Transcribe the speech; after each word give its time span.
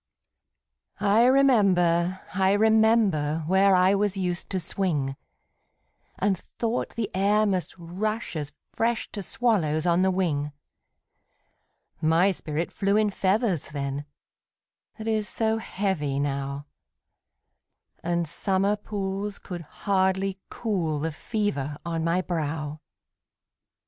I 0.99 1.25
remember, 1.25 2.21
I 2.33 2.53
remember, 2.53 3.43
Where 3.45 3.75
I 3.75 3.93
was 3.93 4.17
used 4.17 4.49
to 4.49 4.59
swing, 4.59 5.15
And 6.17 6.35
thought 6.35 6.95
the 6.95 7.11
air 7.15 7.45
must 7.45 7.75
rush 7.77 8.35
as 8.35 8.51
fresh 8.73 9.11
To 9.11 9.21
swallows 9.21 9.85
on 9.85 10.01
the 10.01 10.09
wing; 10.09 10.53
My 12.01 12.31
spirit 12.31 12.71
flew 12.71 12.97
in 12.97 13.11
feathers 13.11 13.69
then, 13.69 14.05
That 14.97 15.07
is 15.07 15.29
so 15.29 15.59
heavy 15.59 16.19
now, 16.19 16.65
And 18.03 18.27
summer 18.27 18.77
pools 18.77 19.37
could 19.37 19.61
hardly 19.85 20.39
cool 20.49 20.97
The 20.97 21.11
fever 21.11 21.77
on 21.85 22.03
my 22.03 22.23
brow! 22.23 22.79